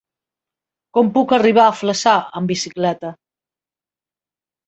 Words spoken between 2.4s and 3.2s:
amb bicicleta?